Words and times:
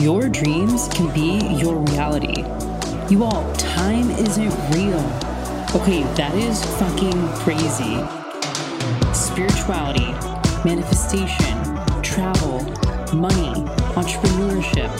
Your 0.00 0.28
dreams 0.28 0.88
can 0.88 1.12
be 1.14 1.38
your 1.56 1.76
reality. 1.76 2.44
You 3.08 3.24
all, 3.24 3.50
time 3.54 4.10
isn't 4.10 4.52
real. 4.74 5.00
Okay, 5.74 6.02
that 6.16 6.34
is 6.34 6.62
fucking 6.76 7.26
crazy. 7.36 7.96
Spirituality, 9.14 10.12
manifestation, 10.66 11.56
travel, 12.02 12.60
money, 13.16 13.54
entrepreneurship. 13.96 14.90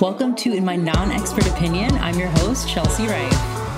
Welcome 0.00 0.34
to 0.36 0.52
In 0.54 0.64
My 0.64 0.74
Non 0.74 1.12
Expert 1.12 1.46
Opinion. 1.46 1.92
I'm 1.98 2.18
your 2.18 2.30
host, 2.30 2.68
Chelsea 2.68 3.06
Rife. 3.06 3.75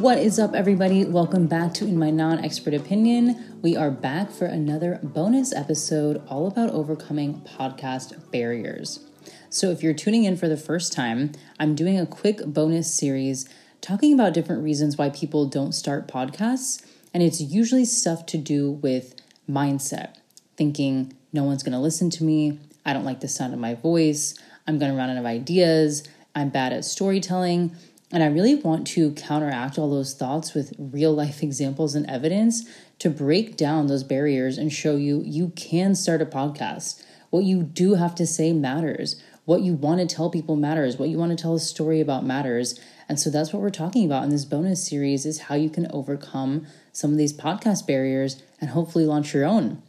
What 0.00 0.16
is 0.16 0.38
up, 0.38 0.54
everybody? 0.54 1.04
Welcome 1.04 1.46
back 1.46 1.74
to 1.74 1.84
In 1.84 1.98
My 1.98 2.08
Non 2.08 2.42
Expert 2.42 2.72
Opinion. 2.72 3.58
We 3.60 3.76
are 3.76 3.90
back 3.90 4.30
for 4.30 4.46
another 4.46 4.98
bonus 5.02 5.52
episode 5.52 6.22
all 6.26 6.46
about 6.46 6.70
overcoming 6.70 7.42
podcast 7.42 8.30
barriers. 8.30 9.04
So, 9.50 9.70
if 9.70 9.82
you're 9.82 9.92
tuning 9.92 10.24
in 10.24 10.38
for 10.38 10.48
the 10.48 10.56
first 10.56 10.94
time, 10.94 11.32
I'm 11.58 11.74
doing 11.74 12.00
a 12.00 12.06
quick 12.06 12.46
bonus 12.46 12.90
series 12.90 13.46
talking 13.82 14.14
about 14.14 14.32
different 14.32 14.64
reasons 14.64 14.96
why 14.96 15.10
people 15.10 15.44
don't 15.44 15.72
start 15.72 16.08
podcasts. 16.08 16.82
And 17.12 17.22
it's 17.22 17.42
usually 17.42 17.84
stuff 17.84 18.24
to 18.26 18.38
do 18.38 18.70
with 18.70 19.16
mindset, 19.46 20.14
thinking 20.56 21.12
no 21.30 21.44
one's 21.44 21.62
going 21.62 21.74
to 21.74 21.78
listen 21.78 22.08
to 22.08 22.24
me, 22.24 22.58
I 22.86 22.94
don't 22.94 23.04
like 23.04 23.20
the 23.20 23.28
sound 23.28 23.52
of 23.52 23.60
my 23.60 23.74
voice, 23.74 24.34
I'm 24.66 24.78
going 24.78 24.92
to 24.92 24.96
run 24.96 25.10
out 25.10 25.18
of 25.18 25.26
ideas, 25.26 26.08
I'm 26.34 26.48
bad 26.48 26.72
at 26.72 26.86
storytelling 26.86 27.76
and 28.12 28.22
I 28.22 28.26
really 28.26 28.56
want 28.56 28.86
to 28.88 29.12
counteract 29.12 29.78
all 29.78 29.90
those 29.90 30.14
thoughts 30.14 30.54
with 30.54 30.74
real 30.78 31.12
life 31.12 31.42
examples 31.42 31.94
and 31.94 32.08
evidence 32.08 32.68
to 32.98 33.10
break 33.10 33.56
down 33.56 33.86
those 33.86 34.04
barriers 34.04 34.58
and 34.58 34.72
show 34.72 34.96
you 34.96 35.22
you 35.24 35.50
can 35.56 35.94
start 35.94 36.22
a 36.22 36.26
podcast. 36.26 37.02
What 37.30 37.44
you 37.44 37.62
do 37.62 37.94
have 37.94 38.14
to 38.16 38.26
say 38.26 38.52
matters. 38.52 39.22
What 39.44 39.62
you 39.62 39.74
want 39.74 40.00
to 40.00 40.14
tell 40.14 40.30
people 40.30 40.56
matters. 40.56 40.96
What 40.96 41.08
you 41.08 41.18
want 41.18 41.36
to 41.36 41.40
tell 41.40 41.54
a 41.54 41.60
story 41.60 42.00
about 42.00 42.24
matters. 42.24 42.78
And 43.08 43.18
so 43.18 43.30
that's 43.30 43.52
what 43.52 43.62
we're 43.62 43.70
talking 43.70 44.04
about 44.04 44.24
in 44.24 44.30
this 44.30 44.44
bonus 44.44 44.86
series 44.86 45.24
is 45.26 45.42
how 45.42 45.54
you 45.54 45.70
can 45.70 45.90
overcome 45.92 46.66
some 46.92 47.12
of 47.12 47.18
these 47.18 47.32
podcast 47.32 47.86
barriers 47.86 48.42
and 48.60 48.70
hopefully 48.70 49.06
launch 49.06 49.32
your 49.32 49.44
own. 49.44 49.82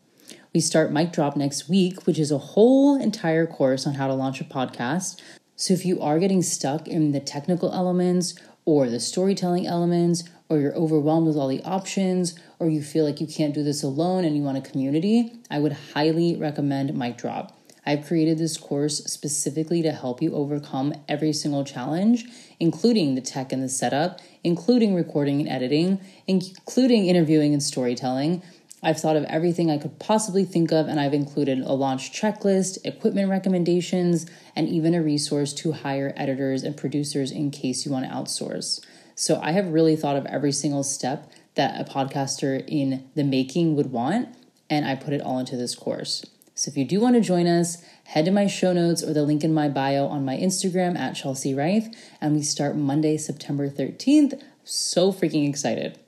We 0.54 0.60
start 0.60 0.92
Mic 0.92 1.12
Drop 1.12 1.36
next 1.36 1.70
week, 1.70 2.06
which 2.06 2.20
is 2.20 2.32
a 2.32 2.38
whole 2.38 3.00
entire 3.00 3.48
course 3.48 3.88
on 3.88 3.96
how 3.96 4.08
to 4.08 4.14
launch 4.14 4.42
a 4.42 4.44
podcast. 4.44 5.22
So 5.62 5.76
if 5.76 5.86
you 5.86 6.02
are 6.02 6.18
getting 6.18 6.42
stuck 6.42 6.88
in 6.88 7.12
the 7.12 7.20
technical 7.20 7.72
elements 7.72 8.34
or 8.66 8.90
the 8.90 9.00
storytelling 9.00 9.68
elements, 9.68 10.24
or 10.50 10.58
you're 10.58 10.74
overwhelmed 10.74 11.28
with 11.28 11.38
all 11.38 11.48
the 11.48 11.62
options, 11.62 12.34
or 12.58 12.68
you 12.68 12.82
feel 12.82 13.06
like 13.06 13.22
you 13.22 13.28
can't 13.28 13.54
do 13.54 13.62
this 13.62 13.84
alone 13.84 14.26
and 14.26 14.36
you 14.36 14.42
want 14.42 14.58
a 14.58 14.68
community, 14.68 15.34
I 15.52 15.60
would 15.60 15.78
highly 15.94 16.36
recommend 16.36 16.98
Mic 16.98 17.16
Drop. 17.16 17.56
I've 17.86 18.08
created 18.08 18.40
this 18.40 18.58
course 18.58 19.04
specifically 19.06 19.84
to 19.84 19.92
help 19.92 20.20
you 20.20 20.34
overcome 20.34 20.96
every 21.08 21.32
single 21.32 21.64
challenge, 21.64 22.26
including 22.60 23.14
the 23.14 23.22
tech 23.22 23.52
and 23.52 23.62
the 23.62 23.70
setup, 23.70 24.20
including 24.44 24.96
recording 24.96 25.42
and 25.42 25.50
editing, 25.50 26.00
including 26.26 27.06
interviewing 27.06 27.54
and 27.54 27.62
storytelling, 27.62 28.42
I've 28.84 29.00
thought 29.00 29.16
of 29.16 29.26
everything 29.26 29.70
I 29.70 29.78
could 29.78 30.00
possibly 30.00 30.44
think 30.44 30.72
of, 30.72 30.88
and 30.88 31.00
I've 31.00 31.14
included 31.14 31.60
a 31.60 31.74
launch 31.74 32.12
checklist, 32.20 32.80
equipment 32.84 33.30
recommendations, 33.30 34.26
and 34.56 34.68
even 34.68 34.96
a 34.96 35.04
resource 35.04 35.54
to 35.54 35.72
hire 35.72 36.14
editors 36.18 36.64
and 36.64 36.76
producers 36.76 37.32
in 37.32 37.52
case 37.52 37.86
you 37.86 37.92
want 37.92 38.06
to 38.06 38.12
outsource. 38.12 38.84
So 39.14 39.40
I 39.42 39.52
have 39.52 39.68
really 39.68 39.96
thought 39.96 40.16
of 40.16 40.26
every 40.26 40.52
single 40.52 40.84
step 40.84 41.32
that 41.54 41.80
a 41.80 41.84
podcaster 41.84 42.64
in 42.68 43.08
the 43.14 43.24
making 43.24 43.76
would 43.76 43.92
want, 43.92 44.30
and 44.68 44.86
I 44.88 44.96
put 44.96 45.14
it 45.14 45.22
all 45.22 45.38
into 45.38 45.56
this 45.56 45.76
course. 45.76 46.26
So 46.56 46.70
if 46.70 46.78
you 46.78 46.86
do 46.86 47.00
want 47.00 47.16
to 47.16 47.22
join 47.22 47.46
us, 47.46 47.84
head 48.06 48.26
to 48.26 48.32
my 48.32 48.48
show 48.48 48.74
notes 48.74 49.04
or 49.04 49.14
the 49.14 49.24
link 49.24 49.44
in 49.44 49.54
my 49.54 49.70
bio 49.70 50.08
on 50.08 50.26
my 50.26 50.38
Instagram 50.38 50.98
at 50.98 51.14
Chelsea 51.14 51.54
Rife, 51.54 51.88
and 52.20 52.36
we 52.36 52.42
start 52.42 52.76
Monday, 52.76 53.18
September 53.18 53.70
13th. 53.70 54.42
So 54.64 55.12
freaking 55.12 55.48
excited. 55.48 56.00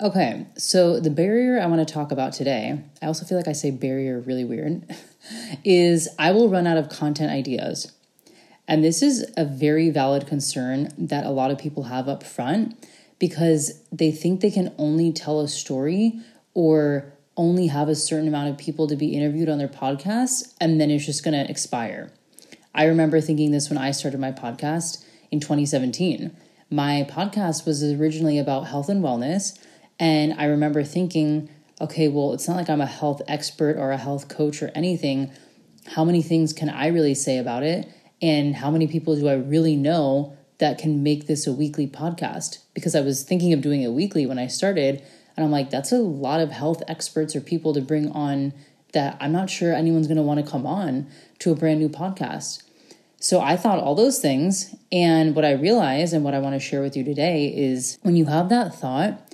Okay, 0.00 0.46
so 0.56 1.00
the 1.00 1.10
barrier 1.10 1.60
I 1.60 1.66
want 1.66 1.86
to 1.86 1.92
talk 1.92 2.12
about 2.12 2.32
today, 2.32 2.80
I 3.02 3.06
also 3.06 3.24
feel 3.24 3.36
like 3.36 3.48
I 3.48 3.52
say 3.52 3.72
barrier 3.72 4.20
really 4.20 4.44
weird, 4.44 4.84
is 5.64 6.08
I 6.20 6.30
will 6.30 6.48
run 6.48 6.68
out 6.68 6.76
of 6.76 6.88
content 6.88 7.32
ideas. 7.32 7.90
And 8.68 8.84
this 8.84 9.02
is 9.02 9.28
a 9.36 9.44
very 9.44 9.90
valid 9.90 10.28
concern 10.28 10.90
that 10.96 11.26
a 11.26 11.30
lot 11.30 11.50
of 11.50 11.58
people 11.58 11.84
have 11.84 12.08
up 12.08 12.22
front 12.22 12.86
because 13.18 13.82
they 13.90 14.12
think 14.12 14.40
they 14.40 14.52
can 14.52 14.72
only 14.78 15.10
tell 15.10 15.40
a 15.40 15.48
story 15.48 16.20
or 16.54 17.12
only 17.36 17.66
have 17.66 17.88
a 17.88 17.96
certain 17.96 18.28
amount 18.28 18.50
of 18.50 18.56
people 18.56 18.86
to 18.86 18.94
be 18.94 19.16
interviewed 19.16 19.48
on 19.48 19.58
their 19.58 19.66
podcast 19.66 20.54
and 20.60 20.80
then 20.80 20.92
it's 20.92 21.06
just 21.06 21.24
going 21.24 21.34
to 21.34 21.50
expire. 21.50 22.12
I 22.72 22.84
remember 22.84 23.20
thinking 23.20 23.50
this 23.50 23.68
when 23.68 23.78
I 23.78 23.90
started 23.90 24.20
my 24.20 24.30
podcast 24.30 25.04
in 25.32 25.40
2017. 25.40 26.36
My 26.70 27.04
podcast 27.10 27.66
was 27.66 27.82
originally 27.82 28.38
about 28.38 28.68
health 28.68 28.88
and 28.88 29.02
wellness 29.02 29.58
and 29.98 30.34
I 30.38 30.44
remember 30.44 30.84
thinking, 30.84 31.48
okay, 31.80 32.08
well, 32.08 32.32
it's 32.32 32.48
not 32.48 32.56
like 32.56 32.70
I'm 32.70 32.80
a 32.80 32.86
health 32.86 33.22
expert 33.28 33.76
or 33.76 33.90
a 33.90 33.96
health 33.96 34.28
coach 34.28 34.62
or 34.62 34.70
anything. 34.74 35.30
How 35.86 36.04
many 36.04 36.22
things 36.22 36.52
can 36.52 36.68
I 36.68 36.88
really 36.88 37.14
say 37.14 37.38
about 37.38 37.62
it? 37.62 37.88
And 38.20 38.56
how 38.56 38.70
many 38.70 38.86
people 38.86 39.16
do 39.16 39.28
I 39.28 39.34
really 39.34 39.76
know 39.76 40.36
that 40.58 40.78
can 40.78 41.02
make 41.02 41.26
this 41.26 41.46
a 41.46 41.52
weekly 41.52 41.86
podcast? 41.86 42.58
Because 42.74 42.94
I 42.94 43.00
was 43.00 43.22
thinking 43.22 43.52
of 43.52 43.60
doing 43.60 43.82
it 43.82 43.90
weekly 43.90 44.26
when 44.26 44.38
I 44.38 44.48
started. 44.48 45.02
And 45.36 45.44
I'm 45.44 45.52
like, 45.52 45.70
that's 45.70 45.92
a 45.92 45.98
lot 45.98 46.40
of 46.40 46.50
health 46.50 46.82
experts 46.88 47.36
or 47.36 47.40
people 47.40 47.72
to 47.74 47.80
bring 47.80 48.10
on 48.10 48.52
that 48.92 49.16
I'm 49.20 49.32
not 49.32 49.50
sure 49.50 49.72
anyone's 49.72 50.06
going 50.06 50.16
to 50.16 50.22
want 50.22 50.44
to 50.44 50.50
come 50.50 50.66
on 50.66 51.06
to 51.40 51.52
a 51.52 51.54
brand 51.54 51.78
new 51.78 51.88
podcast. 51.88 52.62
So 53.20 53.40
I 53.40 53.56
thought 53.56 53.78
all 53.78 53.94
those 53.94 54.18
things. 54.18 54.74
And 54.90 55.34
what 55.34 55.44
I 55.44 55.52
realized 55.52 56.14
and 56.14 56.24
what 56.24 56.34
I 56.34 56.38
want 56.38 56.54
to 56.54 56.60
share 56.60 56.82
with 56.82 56.96
you 56.96 57.04
today 57.04 57.48
is 57.48 57.98
when 58.02 58.16
you 58.16 58.26
have 58.26 58.48
that 58.48 58.74
thought, 58.74 59.27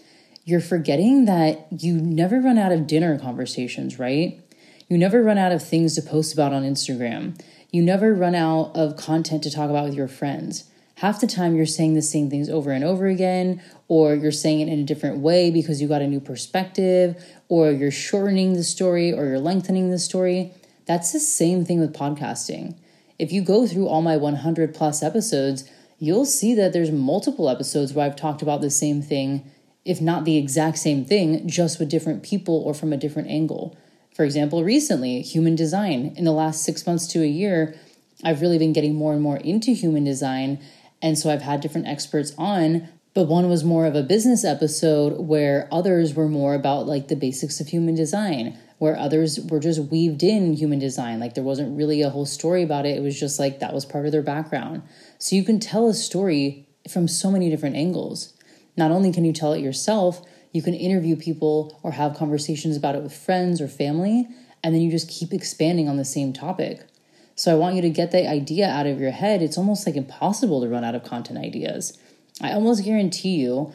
you're 0.45 0.61
forgetting 0.61 1.25
that 1.25 1.67
you 1.71 1.95
never 1.95 2.41
run 2.41 2.59
out 2.59 2.73
of 2.73 2.87
dinner 2.87 3.19
conversations, 3.19 3.99
right? 3.99 4.41
You 4.89 4.99
never 4.99 5.23
run 5.23 5.39
out 5.39 5.53
of 5.53 5.67
things 5.67 5.95
to 5.95 6.03
post 6.03 6.35
about 6.35 6.53
on 6.53 6.63
Instagram. 6.63 7.41
You 7.71 7.83
never 7.83 8.15
run 8.15 8.35
out 8.35 8.73
of 8.77 8.97
content 8.97 9.43
to 9.45 9.51
talk 9.51 9.71
about 9.71 9.85
with 9.85 9.95
your 9.95 10.09
friends. 10.09 10.65
Half 10.97 11.21
the 11.21 11.27
time, 11.27 11.57
you're 11.57 11.67
saying 11.67 11.95
the 11.95 12.03
same 12.03 12.31
things 12.31 12.49
over 12.49 12.71
and 12.71 12.85
over 12.85 13.07
again, 13.07 13.63
or 13.89 14.15
you're 14.15 14.31
saying 14.31 14.61
it 14.61 14.69
in 14.69 14.79
a 14.79 14.85
different 14.85 15.19
way 15.19 15.51
because 15.51 15.83
you 15.83 15.89
got 15.89 16.03
a 16.03 16.07
new 16.07 16.21
perspective, 16.21 17.17
or 17.49 17.73
you're 17.73 17.91
shortening 17.91 18.53
the 18.53 18.63
story, 18.63 19.13
or 19.13 19.25
you're 19.25 19.41
lengthening 19.41 19.91
the 19.91 19.99
story. 19.99 20.53
That's 20.87 21.13
the 21.13 21.19
same 21.19 21.65
thing 21.65 21.81
with 21.81 21.97
podcasting. 21.97 22.77
If 23.19 23.33
you 23.33 23.43
go 23.43 23.67
through 23.67 23.89
all 23.89 24.03
my 24.03 24.17
100 24.17 24.75
plus 24.75 25.03
episodes, 25.03 25.69
you'll 25.99 26.27
see 26.27 26.55
that 26.55 26.73
there's 26.73 26.91
multiple 26.91 27.49
episodes 27.49 27.93
where 27.93 28.07
I've 28.07 28.17
talked 28.17 28.43
about 28.43 28.61
the 28.61 28.71
same 28.71 29.03
thing 29.03 29.51
if 29.85 30.01
not 30.01 30.25
the 30.25 30.37
exact 30.37 30.79
same 30.79 31.05
thing, 31.05 31.47
just 31.49 31.79
with 31.79 31.91
different 31.91 32.23
people 32.23 32.57
or 32.57 32.75
from 32.75 32.93
a 32.93 32.97
different 32.97 33.29
angle. 33.29 33.77
For 34.15 34.25
example, 34.25 34.63
recently, 34.63 35.23
human 35.23 35.57
design. 35.57 36.15
In 36.17 36.25
the 36.25 36.33
last 36.33 36.63
six 36.63 36.87
months 36.87 37.07
to 37.09 37.23
a 37.23 37.27
year, 37.27 37.75
I've 38.23 38.41
really 38.41 38.59
been 38.59 38.73
getting 38.73 38.95
more 38.95 39.13
and 39.13 39.21
more 39.21 39.39
into 39.39 39.73
human 39.73 40.05
design. 40.05 40.61
And 41.03 41.19
so 41.19 41.31
I've 41.31 41.43
had 41.43 41.61
different 41.61 41.89
experts 41.89 42.33
on, 42.39 42.89
but 43.13 43.25
one 43.25 43.49
was 43.49 43.65
more 43.65 43.87
of 43.87 43.95
a 43.95 44.03
business 44.03 44.45
episode 44.45 45.19
where 45.21 45.69
others 45.71 46.15
were 46.15 46.29
more 46.29 46.55
about 46.55 46.87
like 46.87 47.09
the 47.09 47.17
basics 47.17 47.61
of 47.61 47.69
human 47.69 47.95
design, 47.95 48.57
where 48.79 48.97
others 48.97 49.41
were 49.41 49.61
just 49.61 49.91
weaved 49.91 50.23
in 50.23 50.55
human 50.55 50.79
design. 50.79 51.21
Like 51.21 51.35
there 51.35 51.45
wasn't 51.45 51.77
really 51.77 52.03
a 52.03 52.11
whole 52.11 52.27
story 52.27 52.63
about 52.63 52.87
it. 52.87 52.97
It 52.97 53.03
was 53.03 53.19
just 53.19 53.39
like 53.39 53.59
that 53.59 53.75
was 53.75 53.85
part 53.85 54.07
of 54.07 54.13
their 54.13 54.23
background. 54.23 54.83
So 55.19 55.37
you 55.37 55.45
can 55.45 55.59
tell 55.59 55.89
a 55.89 55.95
story 55.95 56.69
from 56.89 57.09
so 57.09 57.31
many 57.31 57.51
different 57.51 57.77
angles. 57.77 58.34
Not 58.77 58.91
only 58.91 59.13
can 59.13 59.25
you 59.25 59.33
tell 59.33 59.53
it 59.53 59.61
yourself, 59.61 60.23
you 60.53 60.63
can 60.63 60.75
interview 60.75 61.17
people 61.17 61.79
or 61.83 61.93
have 61.93 62.17
conversations 62.17 62.77
about 62.77 62.95
it 62.95 63.03
with 63.03 63.17
friends 63.17 63.61
or 63.61 63.69
family, 63.69 64.27
and 64.63 64.75
then 64.75 64.83
you 64.83 64.91
just 64.91 65.09
keep 65.09 65.33
expanding 65.33 65.89
on 65.89 65.97
the 65.97 66.05
same 66.05 66.33
topic. 66.33 66.87
So 67.37 67.53
I 67.53 67.57
want 67.57 67.75
you 67.77 67.83
to 67.83 67.91
get 67.91 68.13
the 68.13 68.29
idea 68.29 68.69
out 68.69 68.87
of 68.87 69.01
your 69.01 69.11
head. 69.11 69.43
It's 69.43 69.59
almost 69.59 69.87
like 69.87 69.97
impossible 69.97 70.61
to 70.63 70.69
run 70.69 70.85
out 70.85 70.95
of 70.95 71.05
content 71.05 71.39
ideas. 71.39 71.99
I 72.41 72.53
almost 72.53 72.85
guarantee 72.85 73.37
you, 73.37 73.73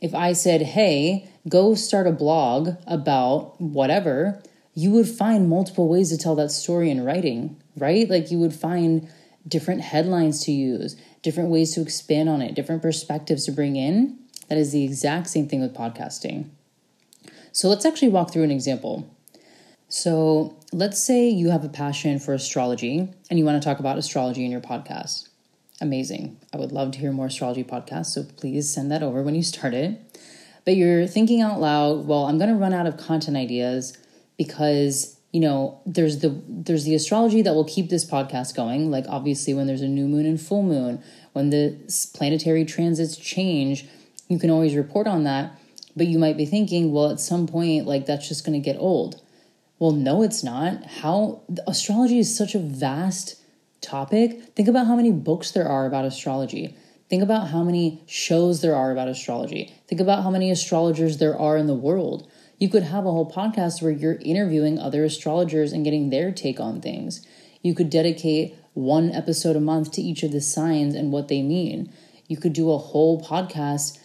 if 0.00 0.14
I 0.14 0.32
said, 0.32 0.62
hey, 0.62 1.28
go 1.48 1.74
start 1.74 2.06
a 2.06 2.12
blog 2.12 2.70
about 2.86 3.60
whatever, 3.60 4.42
you 4.74 4.90
would 4.92 5.08
find 5.08 5.48
multiple 5.48 5.88
ways 5.88 6.10
to 6.10 6.18
tell 6.18 6.36
that 6.36 6.50
story 6.50 6.90
in 6.90 7.04
writing, 7.04 7.60
right? 7.76 8.08
Like 8.08 8.30
you 8.30 8.38
would 8.38 8.54
find 8.54 9.10
different 9.46 9.80
headlines 9.80 10.44
to 10.44 10.52
use, 10.52 10.94
different 11.22 11.50
ways 11.50 11.74
to 11.74 11.80
expand 11.80 12.28
on 12.28 12.42
it, 12.42 12.54
different 12.54 12.82
perspectives 12.82 13.46
to 13.46 13.52
bring 13.52 13.76
in. 13.76 14.18
That 14.48 14.58
is 14.58 14.72
the 14.72 14.84
exact 14.84 15.28
same 15.28 15.48
thing 15.48 15.60
with 15.60 15.74
podcasting. 15.74 16.50
So 17.52 17.68
let's 17.68 17.84
actually 17.84 18.08
walk 18.08 18.32
through 18.32 18.44
an 18.44 18.50
example. 18.50 19.08
So 19.88 20.58
let's 20.72 21.02
say 21.02 21.28
you 21.28 21.50
have 21.50 21.64
a 21.64 21.68
passion 21.68 22.18
for 22.18 22.34
astrology 22.34 23.08
and 23.30 23.38
you 23.38 23.44
want 23.44 23.60
to 23.60 23.66
talk 23.66 23.78
about 23.78 23.98
astrology 23.98 24.44
in 24.44 24.50
your 24.50 24.60
podcast. 24.60 25.28
Amazing. 25.80 26.38
I 26.52 26.56
would 26.56 26.72
love 26.72 26.92
to 26.92 26.98
hear 26.98 27.12
more 27.12 27.26
astrology 27.26 27.64
podcasts, 27.64 28.06
so 28.06 28.24
please 28.36 28.72
send 28.72 28.90
that 28.90 29.02
over 29.02 29.22
when 29.22 29.34
you 29.34 29.42
start 29.42 29.74
it. 29.74 30.00
but 30.64 30.76
you're 30.76 31.06
thinking 31.06 31.40
out 31.40 31.60
loud, 31.60 32.06
well, 32.06 32.24
I'm 32.26 32.36
going 32.36 32.50
to 32.50 32.56
run 32.56 32.74
out 32.74 32.86
of 32.86 32.98
content 32.98 33.36
ideas 33.36 33.96
because 34.36 35.18
you 35.32 35.40
know 35.40 35.80
there's 35.84 36.18
the 36.18 36.40
there's 36.48 36.84
the 36.84 36.94
astrology 36.94 37.42
that 37.42 37.54
will 37.54 37.64
keep 37.64 37.90
this 37.90 38.04
podcast 38.04 38.56
going 38.56 38.90
like 38.90 39.04
obviously 39.08 39.52
when 39.52 39.66
there's 39.66 39.82
a 39.82 39.88
new 39.88 40.08
moon 40.08 40.24
and 40.24 40.40
full 40.40 40.62
moon 40.62 41.02
when 41.32 41.50
the 41.50 41.76
planetary 42.14 42.64
transits 42.64 43.16
change 43.16 43.86
you 44.28 44.38
can 44.38 44.50
always 44.50 44.74
report 44.74 45.06
on 45.06 45.24
that 45.24 45.58
but 45.98 46.06
you 46.06 46.18
might 46.18 46.36
be 46.36 46.46
thinking 46.46 46.92
well 46.92 47.10
at 47.10 47.20
some 47.20 47.46
point 47.46 47.86
like 47.86 48.06
that's 48.06 48.28
just 48.28 48.46
going 48.46 48.58
to 48.58 48.64
get 48.64 48.78
old. 48.78 49.20
Well 49.78 49.90
no 49.90 50.22
it's 50.22 50.42
not. 50.42 50.86
How 50.86 51.42
astrology 51.66 52.18
is 52.18 52.34
such 52.34 52.54
a 52.54 52.60
vast 52.60 53.36
topic. 53.80 54.54
Think 54.54 54.68
about 54.68 54.86
how 54.86 54.96
many 54.96 55.12
books 55.12 55.50
there 55.50 55.68
are 55.68 55.86
about 55.86 56.04
astrology. 56.04 56.76
Think 57.10 57.22
about 57.22 57.48
how 57.48 57.62
many 57.62 58.02
shows 58.06 58.60
there 58.60 58.76
are 58.76 58.92
about 58.92 59.08
astrology. 59.08 59.74
Think 59.86 60.00
about 60.00 60.22
how 60.22 60.30
many 60.30 60.50
astrologers 60.50 61.18
there 61.18 61.36
are 61.38 61.56
in 61.56 61.66
the 61.66 61.74
world. 61.74 62.30
You 62.58 62.68
could 62.68 62.82
have 62.82 63.06
a 63.06 63.10
whole 63.10 63.30
podcast 63.30 63.82
where 63.82 63.92
you're 63.92 64.18
interviewing 64.20 64.78
other 64.78 65.04
astrologers 65.04 65.72
and 65.72 65.84
getting 65.84 66.10
their 66.10 66.32
take 66.32 66.60
on 66.60 66.80
things. 66.80 67.26
You 67.62 67.74
could 67.74 67.88
dedicate 67.88 68.56
one 68.74 69.10
episode 69.10 69.56
a 69.56 69.60
month 69.60 69.92
to 69.92 70.02
each 70.02 70.22
of 70.22 70.32
the 70.32 70.40
signs 70.40 70.94
and 70.94 71.10
what 71.10 71.28
they 71.28 71.40
mean. 71.40 71.92
You 72.26 72.36
could 72.36 72.52
do 72.52 72.70
a 72.70 72.78
whole 72.78 73.20
podcast 73.20 73.98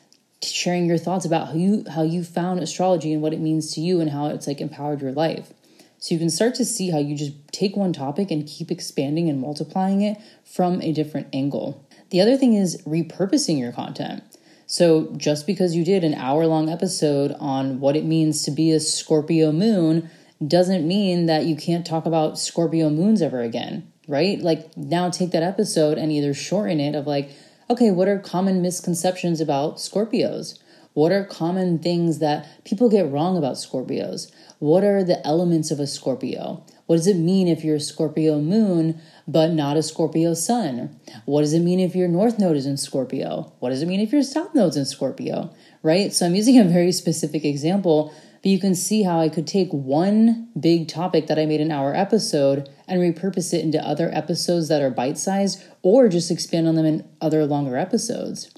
sharing 0.45 0.85
your 0.85 0.97
thoughts 0.97 1.25
about 1.25 1.47
how 1.47 1.53
you 1.53 1.85
how 1.89 2.03
you 2.03 2.23
found 2.23 2.59
astrology 2.59 3.13
and 3.13 3.21
what 3.21 3.33
it 3.33 3.39
means 3.39 3.73
to 3.73 3.81
you 3.81 3.99
and 3.99 4.09
how 4.09 4.27
it's 4.27 4.47
like 4.47 4.61
empowered 4.61 5.01
your 5.01 5.11
life. 5.11 5.53
So 5.99 6.13
you 6.13 6.19
can 6.19 6.29
start 6.29 6.55
to 6.55 6.65
see 6.65 6.89
how 6.89 6.97
you 6.97 7.15
just 7.15 7.33
take 7.53 7.77
one 7.77 7.93
topic 7.93 8.29
and 8.29 8.45
keep 8.45 8.69
expanding 8.69 9.29
and 9.29 9.39
multiplying 9.39 10.01
it 10.01 10.17
from 10.43 10.81
a 10.81 10.91
different 10.91 11.27
angle. 11.31 11.87
The 12.09 12.19
other 12.19 12.35
thing 12.35 12.53
is 12.55 12.81
repurposing 12.83 13.57
your 13.57 13.71
content. 13.71 14.21
So, 14.65 15.13
just 15.17 15.47
because 15.47 15.75
you 15.75 15.85
did 15.85 16.03
an 16.03 16.13
hour 16.13 16.45
long 16.45 16.69
episode 16.69 17.35
on 17.39 17.79
what 17.79 17.95
it 17.95 18.05
means 18.05 18.43
to 18.43 18.51
be 18.51 18.71
a 18.71 18.79
Scorpio 18.79 19.51
moon 19.51 20.09
doesn't 20.45 20.87
mean 20.87 21.25
that 21.27 21.45
you 21.45 21.55
can't 21.55 21.85
talk 21.85 22.05
about 22.05 22.39
Scorpio 22.39 22.89
moons 22.89 23.21
ever 23.21 23.41
again, 23.41 23.91
right? 24.07 24.39
Like, 24.39 24.75
now 24.75 25.09
take 25.09 25.31
that 25.31 25.43
episode 25.43 25.97
and 25.97 26.11
either 26.11 26.33
shorten 26.33 26.79
it 26.79 26.95
of 26.95 27.07
like, 27.07 27.31
okay, 27.69 27.91
what 27.91 28.07
are 28.07 28.19
common 28.19 28.61
misconceptions 28.61 29.39
about 29.39 29.77
Scorpios? 29.77 30.59
What 30.93 31.11
are 31.11 31.23
common 31.23 31.79
things 31.79 32.19
that 32.19 32.63
people 32.65 32.89
get 32.89 33.09
wrong 33.09 33.37
about 33.37 33.55
Scorpios? 33.55 34.31
What 34.59 34.83
are 34.83 35.03
the 35.03 35.25
elements 35.25 35.71
of 35.71 35.79
a 35.79 35.87
Scorpio? 35.87 36.63
What 36.85 36.97
does 36.97 37.07
it 37.07 37.17
mean 37.17 37.47
if 37.47 37.63
you're 37.63 37.77
a 37.77 37.81
Scorpio 37.81 38.39
moon 38.39 39.01
but 39.27 39.51
not 39.51 39.77
a 39.77 39.83
Scorpio 39.83 40.33
sun? 40.33 40.99
What 41.25 41.41
does 41.41 41.53
it 41.53 41.61
mean 41.61 41.79
if 41.79 41.95
your 41.95 42.07
North 42.07 42.37
Node 42.37 42.57
is 42.57 42.65
in 42.65 42.77
Scorpio? 42.77 43.53
What 43.59 43.69
does 43.69 43.81
it 43.81 43.87
mean 43.87 44.01
if 44.01 44.11
your 44.11 44.21
South 44.23 44.53
Node's 44.53 44.77
in 44.77 44.85
Scorpio? 44.85 45.53
Right? 45.81 46.13
So 46.13 46.25
I'm 46.25 46.35
using 46.35 46.59
a 46.59 46.65
very 46.65 46.91
specific 46.91 47.43
example, 47.43 48.13
but 48.43 48.49
you 48.49 48.59
can 48.59 48.75
see 48.75 49.03
how 49.03 49.21
I 49.21 49.29
could 49.29 49.47
take 49.47 49.71
one 49.71 50.49
big 50.59 50.89
topic 50.89 51.27
that 51.27 51.39
I 51.39 51.45
made 51.45 51.61
an 51.61 51.71
hour 51.71 51.95
episode 51.95 52.69
and 52.89 52.99
repurpose 52.99 53.53
it 53.53 53.63
into 53.63 53.81
other 53.81 54.09
episodes 54.13 54.67
that 54.67 54.81
are 54.81 54.89
bite 54.89 55.17
sized 55.17 55.63
or 55.81 56.09
just 56.09 56.29
expand 56.29 56.67
on 56.67 56.75
them 56.75 56.85
in 56.85 57.07
other 57.21 57.45
longer 57.45 57.77
episodes. 57.77 58.53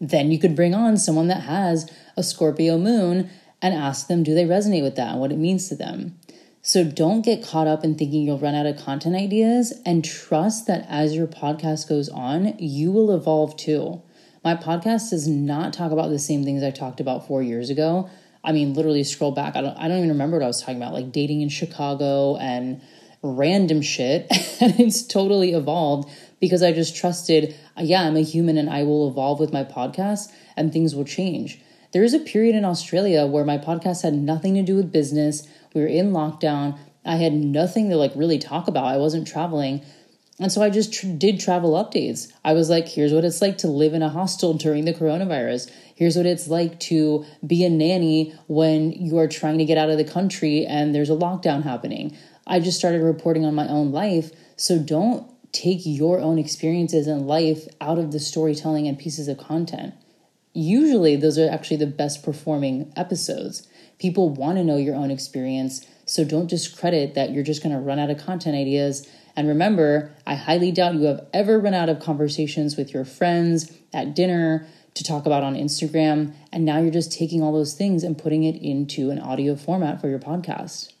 Then 0.00 0.30
you 0.30 0.38
could 0.38 0.54
bring 0.54 0.72
on 0.72 0.96
someone 0.96 1.26
that 1.28 1.42
has 1.42 1.90
a 2.16 2.22
Scorpio 2.22 2.78
moon 2.78 3.28
and 3.60 3.74
ask 3.74 4.06
them 4.06 4.22
do 4.22 4.36
they 4.36 4.44
resonate 4.44 4.82
with 4.84 4.94
that 4.94 5.10
and 5.10 5.20
what 5.20 5.32
it 5.32 5.38
means 5.38 5.68
to 5.68 5.74
them. 5.74 6.16
So 6.60 6.84
don't 6.84 7.24
get 7.24 7.44
caught 7.44 7.66
up 7.66 7.82
in 7.82 7.96
thinking 7.96 8.22
you'll 8.22 8.38
run 8.38 8.54
out 8.54 8.66
of 8.66 8.76
content 8.76 9.16
ideas 9.16 9.72
and 9.84 10.04
trust 10.04 10.68
that 10.68 10.86
as 10.88 11.16
your 11.16 11.26
podcast 11.26 11.88
goes 11.88 12.08
on, 12.08 12.56
you 12.56 12.92
will 12.92 13.12
evolve 13.12 13.56
too. 13.56 14.00
My 14.44 14.54
podcast 14.54 15.10
does 15.10 15.26
not 15.26 15.72
talk 15.72 15.90
about 15.90 16.10
the 16.10 16.20
same 16.20 16.44
things 16.44 16.62
I 16.62 16.70
talked 16.70 17.00
about 17.00 17.26
four 17.26 17.42
years 17.42 17.68
ago. 17.68 18.08
I 18.44 18.52
mean, 18.52 18.74
literally 18.74 19.04
scroll 19.04 19.32
back. 19.32 19.56
I 19.56 19.60
don't 19.60 19.76
I 19.76 19.88
don't 19.88 19.98
even 19.98 20.10
remember 20.10 20.38
what 20.38 20.44
I 20.44 20.48
was 20.48 20.60
talking 20.60 20.76
about, 20.76 20.92
like 20.92 21.12
dating 21.12 21.42
in 21.42 21.48
Chicago 21.48 22.36
and 22.36 22.80
random 23.22 23.82
shit. 23.82 24.26
and 24.60 24.78
it's 24.80 25.06
totally 25.06 25.52
evolved 25.52 26.10
because 26.40 26.62
I 26.62 26.72
just 26.72 26.96
trusted, 26.96 27.54
yeah, 27.78 28.02
I'm 28.02 28.16
a 28.16 28.22
human 28.22 28.58
and 28.58 28.68
I 28.68 28.82
will 28.82 29.08
evolve 29.08 29.38
with 29.38 29.52
my 29.52 29.64
podcast 29.64 30.32
and 30.56 30.72
things 30.72 30.94
will 30.94 31.04
change. 31.04 31.60
There 31.92 32.02
is 32.02 32.14
a 32.14 32.18
period 32.18 32.56
in 32.56 32.64
Australia 32.64 33.26
where 33.26 33.44
my 33.44 33.58
podcast 33.58 34.02
had 34.02 34.14
nothing 34.14 34.54
to 34.54 34.62
do 34.62 34.76
with 34.76 34.90
business 34.90 35.46
we 35.74 35.80
were 35.80 35.86
in 35.86 36.12
lockdown. 36.12 36.78
I 37.04 37.16
had 37.16 37.32
nothing 37.32 37.90
to 37.90 37.96
like 37.96 38.12
really 38.14 38.38
talk 38.38 38.68
about. 38.68 38.84
I 38.84 38.96
wasn't 38.96 39.26
traveling. 39.26 39.82
And 40.38 40.50
so 40.50 40.62
I 40.62 40.70
just 40.70 40.92
tr- 40.92 41.06
did 41.06 41.38
travel 41.38 41.72
updates. 41.72 42.32
I 42.44 42.54
was 42.54 42.70
like, 42.70 42.88
here's 42.88 43.12
what 43.12 43.24
it's 43.24 43.42
like 43.42 43.58
to 43.58 43.68
live 43.68 43.94
in 43.94 44.02
a 44.02 44.08
hostel 44.08 44.54
during 44.54 44.84
the 44.84 44.94
coronavirus. 44.94 45.70
Here's 45.94 46.16
what 46.16 46.26
it's 46.26 46.48
like 46.48 46.80
to 46.80 47.24
be 47.46 47.64
a 47.64 47.70
nanny 47.70 48.34
when 48.48 48.92
you 48.92 49.18
are 49.18 49.28
trying 49.28 49.58
to 49.58 49.64
get 49.64 49.78
out 49.78 49.90
of 49.90 49.98
the 49.98 50.04
country 50.04 50.64
and 50.66 50.94
there's 50.94 51.10
a 51.10 51.14
lockdown 51.14 51.62
happening. 51.62 52.16
I 52.46 52.60
just 52.60 52.78
started 52.78 53.02
reporting 53.02 53.44
on 53.44 53.54
my 53.54 53.68
own 53.68 53.92
life. 53.92 54.32
So 54.56 54.78
don't 54.78 55.28
take 55.52 55.80
your 55.84 56.18
own 56.18 56.38
experiences 56.38 57.06
in 57.06 57.26
life 57.26 57.68
out 57.80 57.98
of 57.98 58.10
the 58.10 58.18
storytelling 58.18 58.88
and 58.88 58.98
pieces 58.98 59.28
of 59.28 59.38
content. 59.38 59.94
Usually, 60.54 61.16
those 61.16 61.38
are 61.38 61.48
actually 61.48 61.78
the 61.78 61.86
best 61.86 62.22
performing 62.22 62.92
episodes. 62.96 63.68
People 63.98 64.30
want 64.30 64.58
to 64.58 64.64
know 64.64 64.76
your 64.76 64.94
own 64.94 65.10
experience, 65.10 65.86
so 66.04 66.24
don't 66.24 66.50
discredit 66.50 67.14
that 67.14 67.30
you're 67.32 67.44
just 67.44 67.62
going 67.62 67.74
to 67.74 67.80
run 67.80 67.98
out 67.98 68.10
of 68.10 68.18
content 68.18 68.56
ideas. 68.56 69.08
And 69.36 69.48
remember, 69.48 70.14
I 70.26 70.34
highly 70.34 70.72
doubt 70.72 70.94
you 70.94 71.04
have 71.04 71.26
ever 71.32 71.58
run 71.58 71.74
out 71.74 71.88
of 71.88 72.00
conversations 72.00 72.76
with 72.76 72.92
your 72.92 73.04
friends 73.04 73.72
at 73.92 74.14
dinner 74.14 74.66
to 74.94 75.04
talk 75.04 75.26
about 75.26 75.42
on 75.42 75.54
Instagram. 75.54 76.34
And 76.52 76.64
now 76.64 76.78
you're 76.80 76.90
just 76.90 77.12
taking 77.12 77.42
all 77.42 77.52
those 77.52 77.74
things 77.74 78.04
and 78.04 78.18
putting 78.18 78.44
it 78.44 78.56
into 78.56 79.10
an 79.10 79.18
audio 79.18 79.56
format 79.56 80.00
for 80.00 80.08
your 80.08 80.18
podcast. 80.18 80.92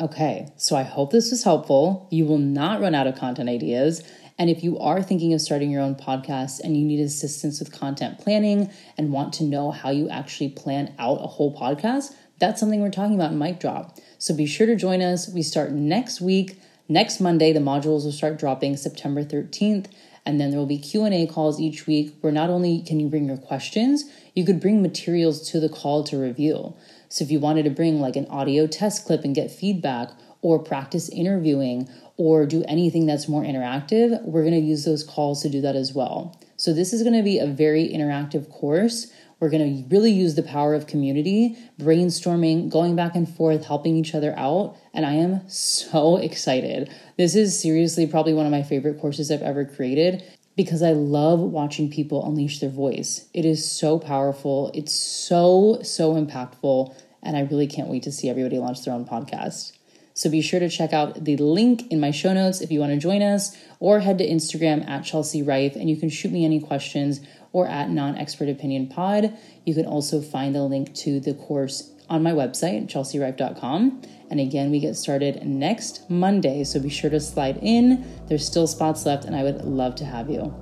Okay, 0.00 0.52
so 0.56 0.76
I 0.76 0.84
hope 0.84 1.10
this 1.10 1.30
was 1.30 1.42
helpful. 1.42 2.06
You 2.10 2.24
will 2.24 2.38
not 2.38 2.80
run 2.80 2.94
out 2.94 3.08
of 3.08 3.16
content 3.16 3.48
ideas. 3.48 4.02
And 4.38 4.48
if 4.48 4.62
you 4.62 4.78
are 4.78 5.02
thinking 5.02 5.34
of 5.34 5.40
starting 5.40 5.72
your 5.72 5.82
own 5.82 5.96
podcast 5.96 6.60
and 6.60 6.76
you 6.76 6.84
need 6.84 7.00
assistance 7.00 7.58
with 7.58 7.72
content 7.72 8.20
planning 8.20 8.70
and 8.96 9.12
want 9.12 9.32
to 9.34 9.44
know 9.44 9.72
how 9.72 9.90
you 9.90 10.08
actually 10.08 10.50
plan 10.50 10.94
out 11.00 11.20
a 11.20 11.26
whole 11.26 11.56
podcast, 11.56 12.14
that's 12.38 12.60
something 12.60 12.80
we're 12.80 12.90
talking 12.90 13.16
about 13.16 13.32
in 13.32 13.38
Mic 13.38 13.58
Drop. 13.58 13.98
So 14.18 14.36
be 14.36 14.46
sure 14.46 14.68
to 14.68 14.76
join 14.76 15.02
us. 15.02 15.28
We 15.28 15.42
start 15.42 15.72
next 15.72 16.20
week. 16.20 16.60
Next 16.90 17.20
Monday, 17.20 17.52
the 17.52 17.60
modules 17.60 18.04
will 18.04 18.12
start 18.12 18.38
dropping 18.38 18.78
September 18.78 19.22
13th, 19.22 19.88
and 20.24 20.40
then 20.40 20.50
there 20.50 20.58
will 20.58 20.64
be 20.64 20.78
Q&A 20.78 21.26
calls 21.26 21.60
each 21.60 21.86
week 21.86 22.14
where 22.22 22.32
not 22.32 22.48
only 22.48 22.80
can 22.80 22.98
you 22.98 23.08
bring 23.08 23.26
your 23.26 23.36
questions, 23.36 24.04
you 24.34 24.42
could 24.46 24.58
bring 24.58 24.80
materials 24.80 25.50
to 25.50 25.60
the 25.60 25.68
call 25.68 26.02
to 26.04 26.16
review. 26.16 26.74
So 27.10 27.24
if 27.24 27.30
you 27.30 27.40
wanted 27.40 27.64
to 27.64 27.70
bring 27.70 28.00
like 28.00 28.16
an 28.16 28.26
audio 28.28 28.66
test 28.66 29.04
clip 29.04 29.22
and 29.22 29.34
get 29.34 29.50
feedback 29.50 30.12
or 30.40 30.58
practice 30.58 31.10
interviewing 31.10 31.90
or 32.16 32.46
do 32.46 32.64
anything 32.66 33.04
that's 33.04 33.28
more 33.28 33.42
interactive, 33.42 34.22
we're 34.22 34.42
going 34.42 34.54
to 34.54 34.66
use 34.66 34.86
those 34.86 35.04
calls 35.04 35.42
to 35.42 35.50
do 35.50 35.60
that 35.60 35.76
as 35.76 35.92
well. 35.92 36.40
So, 36.56 36.72
this 36.72 36.94
is 36.94 37.02
going 37.02 37.16
to 37.16 37.22
be 37.22 37.38
a 37.38 37.46
very 37.46 37.86
interactive 37.86 38.48
course. 38.48 39.12
We're 39.40 39.50
going 39.50 39.84
to 39.84 39.94
really 39.94 40.10
use 40.10 40.34
the 40.34 40.42
power 40.42 40.74
of 40.74 40.86
community, 40.86 41.56
brainstorming, 41.78 42.70
going 42.70 42.96
back 42.96 43.14
and 43.14 43.28
forth, 43.28 43.66
helping 43.66 43.96
each 43.96 44.14
other 44.14 44.36
out. 44.36 44.76
And 44.92 45.06
I 45.06 45.12
am 45.12 45.48
so 45.48 46.16
excited. 46.28 46.92
This 47.16 47.34
is 47.34 47.58
seriously 47.58 48.06
probably 48.06 48.34
one 48.34 48.46
of 48.46 48.52
my 48.52 48.62
favorite 48.62 49.00
courses 49.00 49.30
I've 49.30 49.42
ever 49.42 49.64
created 49.64 50.24
because 50.56 50.82
I 50.82 50.90
love 50.90 51.38
watching 51.38 51.88
people 51.88 52.26
unleash 52.26 52.58
their 52.58 52.68
voice. 52.68 53.28
It 53.32 53.44
is 53.44 53.70
so 53.70 54.00
powerful, 54.00 54.72
it's 54.74 54.92
so, 54.92 55.78
so 55.82 56.14
impactful. 56.14 56.94
And 57.22 57.36
I 57.36 57.42
really 57.42 57.68
can't 57.68 57.88
wait 57.88 58.02
to 58.04 58.12
see 58.12 58.28
everybody 58.28 58.58
launch 58.58 58.84
their 58.84 58.94
own 58.94 59.04
podcast. 59.04 59.72
So 60.18 60.28
be 60.28 60.42
sure 60.42 60.58
to 60.58 60.68
check 60.68 60.92
out 60.92 61.24
the 61.24 61.36
link 61.36 61.86
in 61.92 62.00
my 62.00 62.10
show 62.10 62.32
notes 62.32 62.60
if 62.60 62.72
you 62.72 62.80
want 62.80 62.90
to 62.90 62.98
join 62.98 63.22
us, 63.22 63.56
or 63.78 64.00
head 64.00 64.18
to 64.18 64.28
Instagram 64.28 64.84
at 64.88 65.04
Chelsea 65.04 65.44
Rife 65.44 65.76
and 65.76 65.88
you 65.88 65.96
can 65.96 66.08
shoot 66.08 66.32
me 66.32 66.44
any 66.44 66.58
questions 66.58 67.20
or 67.52 67.66
at 67.66 67.90
Non 67.90 68.16
Expert 68.16 68.48
Opinion 68.48 68.86
Pod. 68.88 69.36
You 69.64 69.74
can 69.74 69.86
also 69.86 70.20
find 70.20 70.54
the 70.54 70.62
link 70.62 70.94
to 70.96 71.20
the 71.20 71.34
course 71.34 71.92
on 72.08 72.22
my 72.22 72.32
website, 72.32 72.86
chelsearife.com. 72.86 74.02
And 74.30 74.40
again, 74.40 74.70
we 74.70 74.80
get 74.80 74.96
started 74.96 75.44
next 75.46 76.08
Monday, 76.10 76.64
so 76.64 76.80
be 76.80 76.88
sure 76.88 77.10
to 77.10 77.20
slide 77.20 77.58
in. 77.62 78.04
There's 78.26 78.46
still 78.46 78.66
spots 78.66 79.06
left, 79.06 79.24
and 79.24 79.34
I 79.34 79.42
would 79.42 79.64
love 79.64 79.94
to 79.96 80.04
have 80.04 80.30
you. 80.30 80.54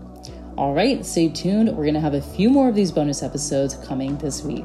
All 0.56 0.72
right, 0.72 1.04
stay 1.04 1.28
tuned. 1.28 1.68
We're 1.68 1.84
going 1.84 1.94
to 1.94 2.00
have 2.00 2.14
a 2.14 2.22
few 2.22 2.48
more 2.48 2.68
of 2.68 2.74
these 2.74 2.90
bonus 2.90 3.22
episodes 3.22 3.74
coming 3.74 4.16
this 4.18 4.42
week. 4.42 4.64